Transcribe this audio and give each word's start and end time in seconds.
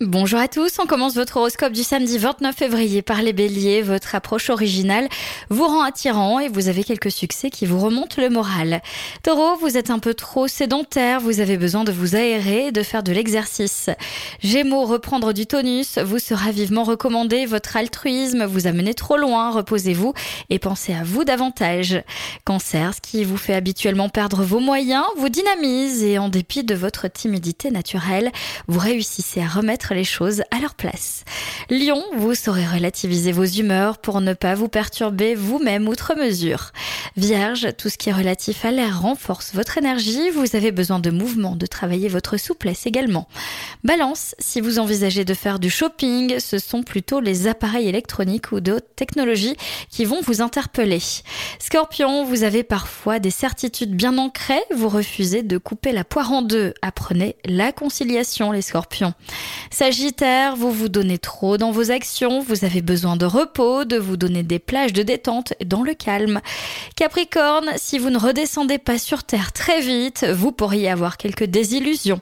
Bonjour 0.00 0.38
à 0.38 0.46
tous, 0.46 0.78
on 0.78 0.86
commence 0.86 1.16
votre 1.16 1.38
horoscope 1.38 1.72
du 1.72 1.82
samedi 1.82 2.18
29 2.18 2.54
février 2.54 3.02
par 3.02 3.20
les 3.20 3.32
béliers. 3.32 3.82
Votre 3.82 4.14
approche 4.14 4.48
originale 4.48 5.08
vous 5.50 5.66
rend 5.66 5.82
attirant 5.82 6.38
et 6.38 6.46
vous 6.46 6.68
avez 6.68 6.84
quelques 6.84 7.10
succès 7.10 7.50
qui 7.50 7.66
vous 7.66 7.80
remontent 7.80 8.22
le 8.22 8.30
moral. 8.30 8.80
Taureau, 9.24 9.56
vous 9.56 9.76
êtes 9.76 9.90
un 9.90 9.98
peu 9.98 10.14
trop 10.14 10.46
sédentaire, 10.46 11.18
vous 11.18 11.40
avez 11.40 11.56
besoin 11.56 11.82
de 11.82 11.90
vous 11.90 12.14
aérer 12.14 12.68
et 12.68 12.70
de 12.70 12.84
faire 12.84 13.02
de 13.02 13.10
l'exercice. 13.10 13.90
Gémeaux, 14.40 14.84
reprendre 14.84 15.32
du 15.32 15.46
tonus 15.46 15.98
vous 15.98 16.20
sera 16.20 16.52
vivement 16.52 16.84
recommandé. 16.84 17.44
Votre 17.44 17.76
altruisme 17.76 18.44
vous 18.44 18.68
a 18.68 18.72
mené 18.72 18.94
trop 18.94 19.16
loin, 19.16 19.50
reposez-vous 19.50 20.14
et 20.48 20.60
pensez 20.60 20.94
à 20.94 21.02
vous 21.02 21.24
davantage. 21.24 22.04
Cancer, 22.44 22.92
ce 22.94 23.00
qui 23.00 23.24
vous 23.24 23.36
fait 23.36 23.54
habituellement 23.54 24.10
perdre 24.10 24.44
vos 24.44 24.60
moyens, 24.60 25.06
vous 25.16 25.28
dynamise 25.28 26.04
et 26.04 26.18
en 26.18 26.28
dépit 26.28 26.62
de 26.62 26.76
votre 26.76 27.08
timidité 27.08 27.72
naturelle, 27.72 28.30
vous 28.68 28.78
réussissez 28.78 29.42
à 29.42 29.48
remettre 29.48 29.87
les 29.94 30.04
choses 30.04 30.42
à 30.50 30.60
leur 30.60 30.74
place. 30.74 31.24
Lion, 31.70 32.02
vous 32.16 32.34
saurez 32.34 32.66
relativiser 32.66 33.32
vos 33.32 33.44
humeurs 33.44 33.98
pour 33.98 34.20
ne 34.20 34.32
pas 34.32 34.54
vous 34.54 34.68
perturber 34.68 35.34
vous-même 35.34 35.88
outre 35.88 36.14
mesure. 36.16 36.72
Vierge, 37.16 37.68
tout 37.76 37.88
ce 37.88 37.98
qui 37.98 38.10
est 38.10 38.12
relatif 38.12 38.64
à 38.64 38.70
l'air 38.70 39.02
renforce 39.02 39.54
votre 39.54 39.78
énergie, 39.78 40.30
vous 40.30 40.56
avez 40.56 40.72
besoin 40.72 40.98
de 40.98 41.10
mouvement, 41.10 41.56
de 41.56 41.66
travailler 41.66 42.08
votre 42.08 42.36
souplesse 42.36 42.86
également. 42.86 43.28
Balance, 43.84 44.34
si 44.38 44.60
vous 44.60 44.78
envisagez 44.78 45.24
de 45.24 45.34
faire 45.34 45.58
du 45.58 45.70
shopping, 45.70 46.38
ce 46.38 46.58
sont 46.58 46.82
plutôt 46.82 47.20
les 47.20 47.46
appareils 47.46 47.88
électroniques 47.88 48.52
ou 48.52 48.60
d'autres 48.60 48.94
technologies 48.96 49.56
qui 49.90 50.04
vont 50.04 50.20
vous 50.22 50.42
interpeller. 50.42 51.00
Scorpion, 51.58 52.24
vous 52.24 52.44
avez 52.44 52.62
parfois 52.62 53.18
des 53.18 53.30
certitudes 53.30 53.94
bien 53.94 54.18
ancrées, 54.18 54.62
vous 54.74 54.88
refusez 54.88 55.42
de 55.42 55.58
couper 55.58 55.92
la 55.92 56.04
poire 56.04 56.32
en 56.32 56.42
deux. 56.42 56.74
Apprenez 56.82 57.36
la 57.44 57.72
conciliation, 57.72 58.52
les 58.52 58.62
scorpions. 58.62 59.14
Sagittaire, 59.78 60.56
vous 60.56 60.72
vous 60.72 60.88
donnez 60.88 61.18
trop 61.18 61.56
dans 61.56 61.70
vos 61.70 61.92
actions, 61.92 62.40
vous 62.40 62.64
avez 62.64 62.82
besoin 62.82 63.14
de 63.14 63.26
repos, 63.26 63.84
de 63.84 63.96
vous 63.96 64.16
donner 64.16 64.42
des 64.42 64.58
plages 64.58 64.92
de 64.92 65.04
détente 65.04 65.54
dans 65.64 65.84
le 65.84 65.94
calme. 65.94 66.40
Capricorne, 66.96 67.70
si 67.76 68.00
vous 68.00 68.10
ne 68.10 68.18
redescendez 68.18 68.78
pas 68.78 68.98
sur 68.98 69.22
Terre 69.22 69.52
très 69.52 69.80
vite, 69.80 70.26
vous 70.32 70.50
pourriez 70.50 70.90
avoir 70.90 71.16
quelques 71.16 71.44
désillusions. 71.44 72.20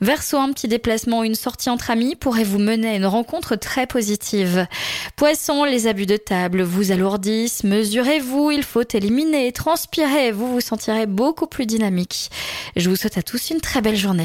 Verseau, 0.00 0.38
un 0.38 0.50
petit 0.52 0.68
déplacement 0.68 1.18
ou 1.18 1.24
une 1.24 1.34
sortie 1.34 1.68
entre 1.68 1.90
amis 1.90 2.14
pourrait 2.14 2.44
vous 2.44 2.58
mener 2.58 2.88
à 2.88 2.96
une 2.96 3.04
rencontre 3.04 3.56
très 3.56 3.86
positive. 3.86 4.66
Poisson, 5.16 5.64
les 5.64 5.88
abus 5.88 6.06
de 6.06 6.16
table 6.16 6.62
vous 6.62 6.92
alourdissent, 6.92 7.62
mesurez-vous, 7.62 8.52
il 8.52 8.62
faut 8.62 8.88
éliminer, 8.94 9.52
transpirer, 9.52 10.32
vous 10.32 10.50
vous 10.50 10.62
sentirez 10.62 11.04
beaucoup 11.04 11.46
plus 11.46 11.66
dynamique. 11.66 12.30
Je 12.74 12.88
vous 12.88 12.96
souhaite 12.96 13.18
à 13.18 13.22
tous 13.22 13.50
une 13.50 13.60
très 13.60 13.82
belle 13.82 13.96
journée. 13.96 14.24